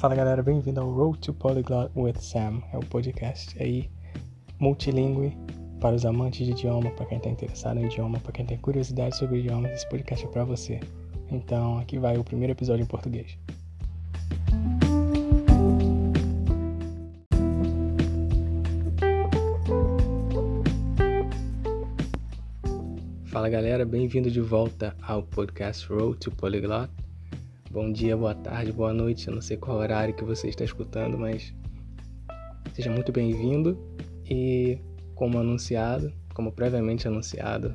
Fala 0.00 0.14
galera, 0.14 0.42
bem-vindo 0.42 0.80
ao 0.80 0.90
Road 0.90 1.18
to 1.18 1.34
Polyglot 1.34 1.90
with 1.94 2.14
Sam. 2.20 2.62
É 2.72 2.78
o 2.78 2.80
podcast 2.80 3.54
aí 3.62 3.90
multilingüe 4.58 5.36
para 5.78 5.94
os 5.94 6.06
amantes 6.06 6.46
de 6.46 6.52
idioma, 6.52 6.90
para 6.92 7.04
quem 7.04 7.18
está 7.18 7.28
interessado 7.28 7.78
em 7.78 7.84
idioma, 7.84 8.18
para 8.18 8.32
quem 8.32 8.46
tem 8.46 8.56
curiosidade 8.56 9.14
sobre 9.18 9.40
idiomas. 9.40 9.72
Esse 9.72 9.86
podcast 9.90 10.24
é 10.24 10.28
para 10.30 10.42
você. 10.42 10.80
Então, 11.30 11.78
aqui 11.78 11.98
vai 11.98 12.16
o 12.16 12.24
primeiro 12.24 12.54
episódio 12.54 12.82
em 12.82 12.86
português. 12.86 13.36
Fala 23.26 23.50
galera, 23.50 23.84
bem-vindo 23.84 24.30
de 24.30 24.40
volta 24.40 24.96
ao 25.02 25.22
podcast 25.22 25.86
Road 25.92 26.18
to 26.20 26.30
Polyglot. 26.30 26.90
Bom 27.72 27.92
dia, 27.92 28.16
boa 28.16 28.34
tarde, 28.34 28.72
boa 28.72 28.92
noite. 28.92 29.28
Eu 29.28 29.34
não 29.34 29.40
sei 29.40 29.56
qual 29.56 29.76
horário 29.76 30.12
que 30.12 30.24
você 30.24 30.48
está 30.48 30.64
escutando, 30.64 31.16
mas 31.16 31.54
seja 32.74 32.90
muito 32.90 33.12
bem-vindo. 33.12 33.78
E 34.28 34.76
como 35.14 35.38
anunciado, 35.38 36.12
como 36.34 36.50
previamente 36.50 37.06
anunciado, 37.06 37.72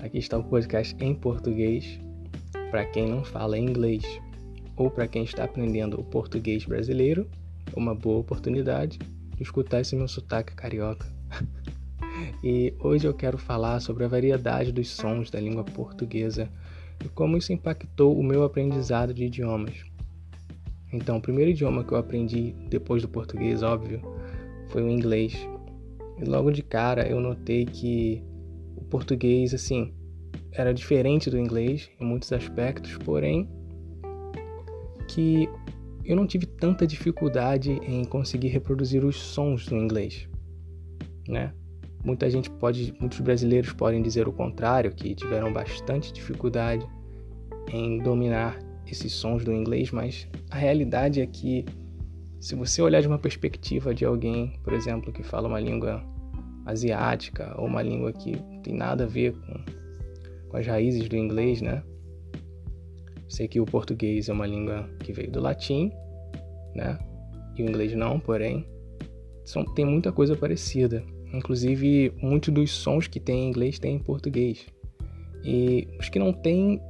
aqui 0.00 0.18
está 0.18 0.36
o 0.36 0.42
podcast 0.42 0.96
em 0.98 1.14
português 1.14 2.00
para 2.72 2.84
quem 2.86 3.08
não 3.08 3.22
fala 3.22 3.56
inglês 3.56 4.02
ou 4.74 4.90
para 4.90 5.06
quem 5.06 5.22
está 5.22 5.44
aprendendo 5.44 6.00
o 6.00 6.02
português 6.02 6.64
brasileiro. 6.64 7.24
Uma 7.76 7.94
boa 7.94 8.18
oportunidade 8.18 8.98
de 8.98 9.42
escutar 9.44 9.82
esse 9.82 9.94
meu 9.94 10.08
sotaque 10.08 10.52
carioca. 10.52 11.06
e 12.42 12.74
hoje 12.80 13.06
eu 13.06 13.14
quero 13.14 13.38
falar 13.38 13.78
sobre 13.78 14.02
a 14.02 14.08
variedade 14.08 14.72
dos 14.72 14.90
sons 14.90 15.30
da 15.30 15.38
língua 15.38 15.62
portuguesa 15.62 16.50
e 17.04 17.08
como 17.08 17.36
isso 17.36 17.52
impactou 17.52 18.18
o 18.18 18.22
meu 18.22 18.42
aprendizado 18.42 19.14
de 19.14 19.24
idiomas. 19.24 19.84
Então, 20.92 21.18
o 21.18 21.20
primeiro 21.20 21.50
idioma 21.50 21.84
que 21.84 21.92
eu 21.92 21.98
aprendi 21.98 22.54
depois 22.68 23.02
do 23.02 23.08
português, 23.08 23.62
óbvio, 23.62 24.00
foi 24.68 24.82
o 24.82 24.88
inglês. 24.88 25.34
E 26.20 26.24
logo 26.24 26.50
de 26.50 26.62
cara 26.62 27.06
eu 27.06 27.20
notei 27.20 27.64
que 27.64 28.22
o 28.76 28.82
português, 28.84 29.52
assim, 29.52 29.92
era 30.52 30.72
diferente 30.72 31.30
do 31.30 31.38
inglês 31.38 31.90
em 32.00 32.04
muitos 32.04 32.32
aspectos, 32.32 32.96
porém 32.98 33.48
que 35.08 35.48
eu 36.04 36.16
não 36.16 36.26
tive 36.26 36.46
tanta 36.46 36.86
dificuldade 36.86 37.72
em 37.82 38.04
conseguir 38.04 38.48
reproduzir 38.48 39.04
os 39.04 39.16
sons 39.16 39.66
do 39.66 39.76
inglês, 39.76 40.28
né? 41.28 41.52
Muita 42.04 42.30
gente 42.30 42.48
pode, 42.50 42.94
muitos 43.00 43.20
brasileiros 43.20 43.72
podem 43.72 44.00
dizer 44.02 44.28
o 44.28 44.32
contrário, 44.32 44.92
que 44.92 45.14
tiveram 45.14 45.52
bastante 45.52 46.12
dificuldade 46.12 46.86
em 47.72 47.98
dominar 47.98 48.58
esses 48.86 49.12
sons 49.12 49.44
do 49.44 49.52
inglês, 49.52 49.90
mas 49.90 50.26
a 50.50 50.56
realidade 50.56 51.20
é 51.20 51.26
que 51.26 51.64
se 52.40 52.54
você 52.54 52.80
olhar 52.80 53.00
de 53.00 53.08
uma 53.08 53.18
perspectiva 53.18 53.94
de 53.94 54.04
alguém, 54.04 54.58
por 54.62 54.72
exemplo, 54.72 55.12
que 55.12 55.22
fala 55.22 55.48
uma 55.48 55.60
língua 55.60 56.02
asiática 56.64 57.54
ou 57.58 57.66
uma 57.66 57.82
língua 57.82 58.12
que 58.12 58.32
não 58.32 58.62
tem 58.62 58.74
nada 58.74 59.04
a 59.04 59.06
ver 59.06 59.32
com, 59.32 60.50
com 60.50 60.56
as 60.56 60.66
raízes 60.66 61.08
do 61.08 61.16
inglês, 61.16 61.60
né? 61.60 61.82
Sei 63.28 63.48
que 63.48 63.60
o 63.60 63.64
português 63.64 64.28
é 64.28 64.32
uma 64.32 64.46
língua 64.46 64.88
que 65.00 65.12
veio 65.12 65.30
do 65.30 65.40
latim, 65.40 65.90
né? 66.74 66.98
E 67.56 67.62
o 67.62 67.68
inglês 67.68 67.92
não, 67.94 68.20
porém, 68.20 68.66
são, 69.44 69.64
tem 69.64 69.84
muita 69.84 70.12
coisa 70.12 70.36
parecida. 70.36 71.02
Inclusive, 71.32 72.12
muitos 72.22 72.52
dos 72.52 72.70
sons 72.70 73.06
que 73.06 73.20
tem 73.20 73.44
em 73.44 73.48
inglês 73.48 73.78
tem 73.78 73.96
em 73.96 73.98
português. 73.98 74.66
E 75.44 75.86
os 75.98 76.08
que 76.08 76.18
não 76.18 76.32
tem, 76.32 76.80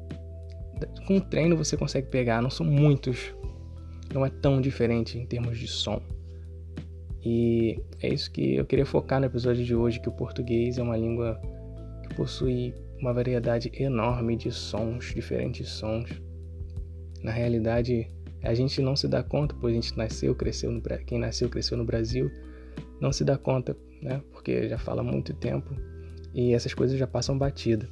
com 1.06 1.18
treino 1.20 1.56
você 1.56 1.76
consegue 1.76 2.08
pegar, 2.08 2.40
não 2.40 2.50
são 2.50 2.64
muitos. 2.64 3.34
Não 4.12 4.24
é 4.24 4.30
tão 4.30 4.60
diferente 4.60 5.18
em 5.18 5.26
termos 5.26 5.58
de 5.58 5.66
som. 5.66 6.00
E 7.24 7.82
é 8.00 8.08
isso 8.08 8.30
que 8.30 8.54
eu 8.54 8.64
queria 8.64 8.86
focar 8.86 9.20
no 9.20 9.26
episódio 9.26 9.64
de 9.64 9.74
hoje, 9.74 10.00
que 10.00 10.08
o 10.08 10.12
português 10.12 10.78
é 10.78 10.82
uma 10.82 10.96
língua 10.96 11.40
que 12.02 12.14
possui 12.14 12.72
uma 13.00 13.12
variedade 13.12 13.70
enorme 13.74 14.36
de 14.36 14.50
sons, 14.52 15.12
diferentes 15.14 15.68
sons. 15.68 16.10
Na 17.22 17.32
realidade, 17.32 18.08
a 18.42 18.54
gente 18.54 18.80
não 18.80 18.94
se 18.94 19.08
dá 19.08 19.22
conta, 19.22 19.54
pois 19.60 19.72
a 19.72 19.74
gente 19.74 19.96
nasceu, 19.96 20.34
cresceu 20.34 20.70
no 20.70 20.80
quem 21.04 21.18
nasceu, 21.18 21.48
cresceu 21.48 21.76
no 21.76 21.84
Brasil, 21.84 22.30
não 23.00 23.12
se 23.12 23.24
dá 23.24 23.36
conta 23.36 23.76
né? 24.02 24.22
Porque 24.32 24.68
já 24.68 24.78
fala 24.78 25.02
muito 25.02 25.34
tempo 25.34 25.74
e 26.34 26.54
essas 26.54 26.74
coisas 26.74 26.98
já 26.98 27.06
passam 27.06 27.36
batida. 27.36 27.88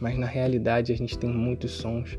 Mas 0.00 0.18
na 0.18 0.26
realidade 0.26 0.92
a 0.92 0.96
gente 0.96 1.18
tem 1.18 1.30
muitos 1.30 1.72
sons 1.72 2.18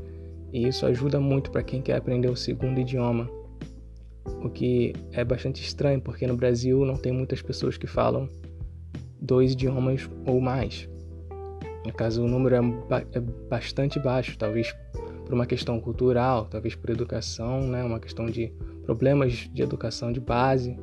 e 0.52 0.66
isso 0.66 0.86
ajuda 0.86 1.18
muito 1.18 1.50
para 1.50 1.62
quem 1.62 1.82
quer 1.82 1.96
aprender 1.96 2.28
o 2.28 2.36
segundo 2.36 2.80
idioma. 2.80 3.28
O 4.44 4.48
que 4.50 4.92
é 5.12 5.24
bastante 5.24 5.62
estranho, 5.62 6.00
porque 6.00 6.26
no 6.26 6.36
Brasil 6.36 6.84
não 6.84 6.96
tem 6.96 7.12
muitas 7.12 7.42
pessoas 7.42 7.76
que 7.76 7.86
falam 7.86 8.28
dois 9.20 9.52
idiomas 9.52 10.08
ou 10.26 10.40
mais. 10.40 10.88
No 11.84 11.92
caso, 11.92 12.24
o 12.24 12.28
número 12.28 12.56
é, 12.56 13.06
é 13.12 13.20
bastante 13.20 13.98
baixo, 13.98 14.36
talvez 14.38 14.72
por 15.24 15.34
uma 15.34 15.46
questão 15.46 15.80
cultural, 15.80 16.46
talvez 16.46 16.74
por 16.74 16.90
educação, 16.90 17.66
né? 17.66 17.82
uma 17.82 17.98
questão 17.98 18.26
de 18.26 18.52
problemas 18.84 19.32
de 19.52 19.62
educação 19.62 20.12
de 20.12 20.20
base, 20.20 20.76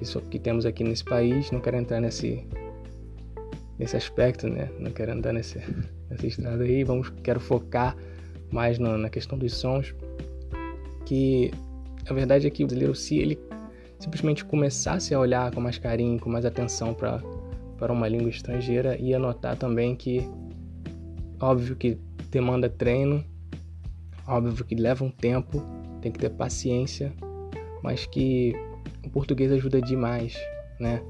que, 0.00 0.20
que 0.30 0.38
temos 0.38 0.66
aqui 0.66 0.82
nesse 0.82 1.04
país. 1.04 1.50
Não 1.50 1.60
quero 1.60 1.76
entrar 1.76 2.00
nesse, 2.00 2.44
nesse 3.78 3.96
aspecto, 3.96 4.48
né? 4.48 4.68
Não 4.78 4.90
quero 4.90 5.12
andar 5.12 5.32
nesse, 5.32 5.60
nessa 6.08 6.26
estrada 6.26 6.64
aí. 6.64 6.82
Vamos, 6.82 7.10
quero 7.22 7.38
focar 7.38 7.96
mais 8.50 8.78
na, 8.78 8.96
na 8.96 9.10
questão 9.10 9.38
dos 9.38 9.54
sons. 9.54 9.94
Que 11.04 11.50
a 12.08 12.14
verdade 12.14 12.46
é 12.46 12.50
que 12.50 12.64
o 12.64 12.66
brasileiro, 12.66 12.94
se 12.94 13.18
ele 13.18 13.38
simplesmente 13.98 14.44
começasse 14.44 15.14
a 15.14 15.20
olhar 15.20 15.52
com 15.52 15.60
mais 15.60 15.76
carinho, 15.76 16.18
com 16.18 16.30
mais 16.30 16.44
atenção 16.44 16.94
para 16.94 17.22
para 17.80 17.94
uma 17.94 18.06
língua 18.06 18.28
estrangeira, 18.28 18.94
ia 19.00 19.18
notar 19.18 19.56
também 19.56 19.96
que, 19.96 20.28
óbvio 21.40 21.74
que 21.74 21.98
demanda 22.30 22.68
treino, 22.68 23.24
óbvio 24.28 24.66
que 24.66 24.74
leva 24.74 25.02
um 25.02 25.10
tempo, 25.10 25.64
tem 26.02 26.12
que 26.12 26.18
ter 26.18 26.28
paciência, 26.28 27.10
mas 27.82 28.04
que 28.04 28.54
o 29.04 29.10
português 29.10 29.50
ajuda 29.52 29.80
demais, 29.80 30.36
né? 30.78 31.02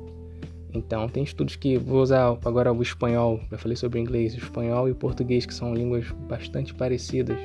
Então, 0.73 1.09
tem 1.09 1.25
estudos 1.25 1.57
que 1.57 1.77
vou 1.77 2.01
usar 2.01 2.39
agora 2.45 2.73
o 2.73 2.81
espanhol, 2.81 3.41
já 3.51 3.59
falei 3.59 3.77
sobre 3.77 3.99
o 3.99 4.01
inglês, 4.01 4.35
o 4.35 4.39
espanhol 4.39 4.89
e 4.89 4.93
o 4.93 4.95
português, 4.95 5.45
que 5.45 5.53
são 5.53 5.75
línguas 5.75 6.11
bastante 6.29 6.73
parecidas. 6.73 7.39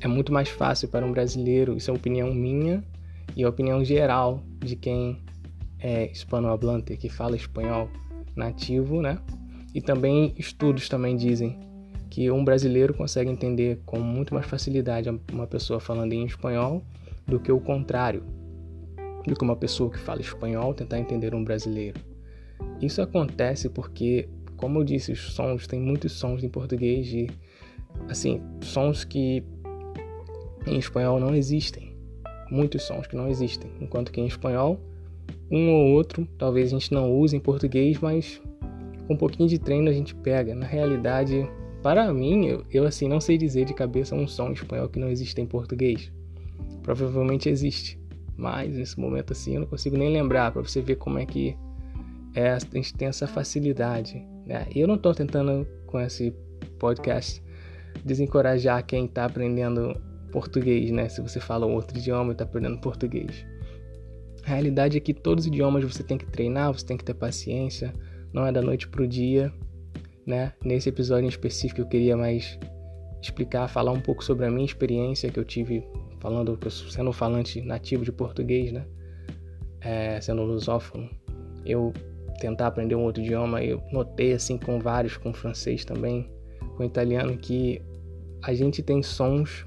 É 0.00 0.06
muito 0.06 0.32
mais 0.32 0.48
fácil 0.48 0.88
para 0.88 1.06
um 1.06 1.12
brasileiro, 1.12 1.76
isso 1.76 1.90
é 1.90 1.94
opinião 1.94 2.32
minha 2.34 2.84
e 3.34 3.42
a 3.42 3.48
opinião 3.48 3.82
geral 3.84 4.42
de 4.58 4.76
quem 4.76 5.22
é 5.80 6.10
hispanohablante, 6.10 6.96
que 6.96 7.08
fala 7.08 7.36
espanhol 7.36 7.88
nativo, 8.34 9.00
né? 9.00 9.18
E 9.74 9.80
também 9.80 10.34
estudos 10.38 10.88
também 10.88 11.16
dizem 11.16 11.58
que 12.10 12.30
um 12.30 12.44
brasileiro 12.44 12.94
consegue 12.94 13.30
entender 13.30 13.80
com 13.84 13.98
muito 13.98 14.34
mais 14.34 14.46
facilidade 14.46 15.08
uma 15.32 15.46
pessoa 15.46 15.80
falando 15.80 16.12
em 16.12 16.24
espanhol 16.24 16.82
do 17.26 17.40
que 17.40 17.50
o 17.50 17.60
contrário 17.60 18.22
do 19.26 19.34
que 19.34 19.44
uma 19.44 19.56
pessoa 19.56 19.90
que 19.90 19.98
fala 19.98 20.20
espanhol 20.20 20.72
tentar 20.72 20.98
entender 20.98 21.34
um 21.34 21.42
brasileiro. 21.42 22.00
Isso 22.80 23.02
acontece 23.02 23.68
porque, 23.68 24.28
como 24.56 24.78
eu 24.78 24.84
disse, 24.84 25.12
os 25.12 25.32
sons, 25.32 25.66
tem 25.66 25.80
muitos 25.80 26.12
sons 26.12 26.44
em 26.44 26.48
português 26.48 27.06
de, 27.06 27.28
assim, 28.08 28.40
sons 28.60 29.04
que 29.04 29.42
em 30.66 30.78
espanhol 30.78 31.18
não 31.18 31.34
existem. 31.34 31.94
Muitos 32.50 32.82
sons 32.82 33.06
que 33.06 33.16
não 33.16 33.28
existem. 33.28 33.70
Enquanto 33.80 34.12
que 34.12 34.20
em 34.20 34.26
espanhol, 34.26 34.80
um 35.50 35.70
ou 35.70 35.92
outro, 35.92 36.26
talvez 36.38 36.68
a 36.68 36.78
gente 36.78 36.92
não 36.92 37.12
use 37.12 37.36
em 37.36 37.40
português, 37.40 37.98
mas 37.98 38.40
com 39.06 39.14
um 39.14 39.16
pouquinho 39.16 39.48
de 39.48 39.58
treino 39.58 39.88
a 39.88 39.92
gente 39.92 40.14
pega. 40.14 40.54
Na 40.54 40.66
realidade, 40.66 41.48
para 41.82 42.12
mim, 42.12 42.46
eu, 42.46 42.64
eu 42.70 42.84
assim 42.84 43.08
não 43.08 43.20
sei 43.20 43.36
dizer 43.36 43.64
de 43.64 43.74
cabeça 43.74 44.14
um 44.14 44.28
som 44.28 44.50
em 44.50 44.52
espanhol 44.52 44.88
que 44.88 44.98
não 44.98 45.08
existe 45.08 45.40
em 45.40 45.46
português. 45.46 46.12
Provavelmente 46.82 47.48
existe 47.48 47.98
mas 48.36 48.76
nesse 48.76 48.98
momento 48.98 49.32
assim 49.32 49.54
eu 49.54 49.60
não 49.60 49.66
consigo 49.66 49.96
nem 49.96 50.12
lembrar 50.12 50.52
para 50.52 50.62
você 50.62 50.80
ver 50.80 50.96
como 50.96 51.18
é 51.18 51.26
que 51.26 51.56
é, 52.34 52.50
a 52.50 52.58
gente 52.58 52.94
tem 52.94 53.08
essa 53.08 53.26
facilidade. 53.26 54.22
Né? 54.44 54.66
Eu 54.74 54.86
não 54.86 54.96
estou 54.96 55.14
tentando 55.14 55.66
com 55.86 55.98
esse 55.98 56.34
podcast 56.78 57.42
desencorajar 58.04 58.84
quem 58.84 59.06
está 59.06 59.24
aprendendo 59.24 59.98
português, 60.30 60.90
né? 60.90 61.08
Se 61.08 61.20
você 61.22 61.40
fala 61.40 61.64
outro 61.64 61.96
idioma 61.96 62.30
e 62.30 62.32
está 62.32 62.44
aprendendo 62.44 62.78
português. 62.78 63.46
A 64.44 64.50
realidade 64.50 64.96
é 64.96 65.00
que 65.00 65.14
todos 65.14 65.44
os 65.44 65.48
idiomas 65.48 65.82
você 65.82 66.02
tem 66.02 66.18
que 66.18 66.26
treinar, 66.26 66.72
você 66.72 66.84
tem 66.84 66.96
que 66.96 67.04
ter 67.04 67.14
paciência, 67.14 67.92
não 68.32 68.46
é 68.46 68.52
da 68.52 68.60
noite 68.60 68.86
para 68.86 69.02
o 69.02 69.08
dia, 69.08 69.52
né? 70.26 70.52
Nesse 70.62 70.88
episódio 70.88 71.24
em 71.24 71.28
específico 71.28 71.80
eu 71.80 71.86
queria 71.86 72.16
mais 72.16 72.58
explicar, 73.20 73.66
falar 73.68 73.92
um 73.92 74.00
pouco 74.00 74.22
sobre 74.22 74.44
a 74.46 74.50
minha 74.50 74.66
experiência 74.66 75.30
que 75.30 75.40
eu 75.40 75.44
tive 75.44 75.82
falando 76.20 76.58
sendo 76.90 77.12
falante 77.12 77.60
nativo 77.62 78.04
de 78.04 78.12
português, 78.12 78.72
né? 78.72 78.86
É, 79.80 80.20
sendo 80.20 80.42
lusófono, 80.42 81.08
eu 81.64 81.92
tentar 82.40 82.66
aprender 82.66 82.94
um 82.94 83.04
outro 83.04 83.22
idioma, 83.22 83.62
eu 83.62 83.82
notei 83.92 84.32
assim 84.32 84.58
com 84.58 84.78
vários, 84.78 85.16
com 85.16 85.32
francês 85.32 85.84
também, 85.84 86.30
com 86.76 86.84
italiano, 86.84 87.36
que 87.36 87.80
a 88.42 88.52
gente 88.54 88.82
tem 88.82 89.02
sons 89.02 89.66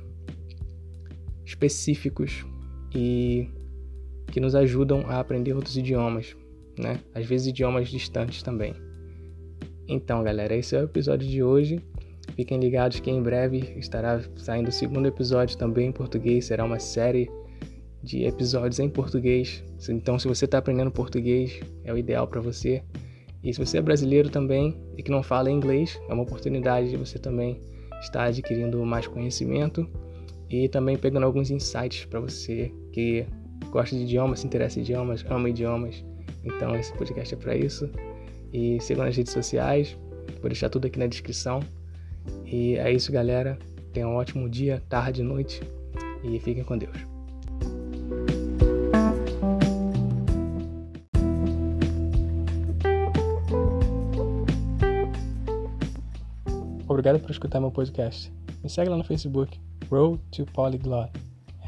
específicos 1.46 2.46
e 2.94 3.50
que 4.28 4.40
nos 4.40 4.56
ajudam 4.56 5.04
a 5.07 5.19
aprender 5.19 5.54
outros 5.54 5.75
idiomas, 5.78 6.36
né? 6.78 7.00
Às 7.13 7.25
vezes 7.25 7.48
idiomas 7.48 7.90
distantes 7.90 8.44
também. 8.44 8.74
Então, 9.88 10.24
galera, 10.24 10.56
esse 10.56 10.75
é 10.75 10.81
o 10.81 10.84
episódio 10.84 11.28
de 11.28 11.42
hoje. 11.42 11.84
Fiquem 12.39 12.57
ligados 12.57 13.01
que 13.01 13.12
em 13.12 13.21
breve 13.21 13.74
estará 13.75 14.21
saindo 14.38 14.69
o 14.69 14.71
segundo 14.71 15.06
episódio 15.06 15.57
também 15.57 15.89
em 15.89 15.91
português. 15.91 16.45
Será 16.45 16.63
uma 16.63 16.80
série 16.80 17.30
de 18.01 18.24
episódios 18.24 18.80
em 18.80 18.88
português. 18.88 19.62
Então, 19.89 20.18
se 20.18 20.25
você 20.25 20.45
está 20.45 20.59
aprendendo 20.59 20.89
português, 20.89 21.59
é 21.83 21.91
o 21.91 21.97
ideal 21.97 22.25
para 22.30 22.39
você. 22.39 22.81
E 23.44 23.53
se 23.53 23.59
você 23.59 23.80
é 23.80 23.81
brasileiro 23.81 24.30
também 24.30 24.81
e 24.97 25.03
que 25.03 25.12
não 25.12 25.21
fala 25.21 25.51
inglês, 25.51 26.00
é 26.07 26.13
uma 26.13 26.24
oportunidade 26.24 26.89
de 26.89 26.95
você 26.95 27.19
também 27.19 27.59
estar 28.00 28.24
adquirindo 28.24 28.86
mais 28.86 29.06
conhecimento 29.06 29.86
e 30.50 30.69
também 30.69 30.97
pegando 30.97 31.25
alguns 31.25 31.51
insights 31.51 32.06
para 32.06 32.21
você 32.21 32.71
que 32.94 33.25
gosta 33.69 33.97
de 33.97 34.03
idiomas, 34.03 34.39
se 34.39 34.47
interessa 34.47 34.80
em 34.80 34.83
idiomas, 34.83 35.25
ama 35.30 35.50
idiomas. 35.50 36.06
Então, 36.45 36.74
esse 36.74 36.94
podcast 36.94 37.36
é 37.36 37.38
para 37.38 37.53
isso. 37.53 37.89
E 38.53 38.80
sigam 38.80 39.03
nas 39.03 39.18
redes 39.18 39.33
sociais, 39.33 39.97
vou 40.39 40.47
deixar 40.47 40.69
tudo 40.69 40.88
aqui 40.88 40.97
na 40.97 41.06
descrição. 41.06 41.59
E 42.45 42.77
é 42.77 42.91
isso, 42.91 43.11
galera. 43.11 43.57
Tenham 43.93 44.11
um 44.11 44.15
ótimo 44.15 44.49
dia, 44.49 44.81
tarde, 44.87 45.23
noite 45.23 45.61
e 46.23 46.39
fiquem 46.39 46.63
com 46.63 46.77
Deus. 46.77 46.97
Obrigado 56.87 57.19
por 57.19 57.31
escutar 57.31 57.59
meu 57.59 57.71
podcast. 57.71 58.31
Me 58.63 58.69
segue 58.69 58.89
lá 58.89 58.95
no 58.97 59.03
Facebook, 59.03 59.59
Road 59.89 60.21
to 60.31 60.45
Polyglot. 60.47 61.11